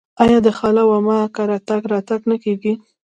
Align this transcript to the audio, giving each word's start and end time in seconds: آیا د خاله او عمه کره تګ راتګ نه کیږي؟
آیا 0.23 0.37
د 0.45 0.47
خاله 0.57 0.81
او 0.85 0.89
عمه 0.97 1.19
کره 1.35 1.57
تګ 1.67 1.81
راتګ 1.91 2.21
نه 2.31 2.37
کیږي؟ 2.43 2.73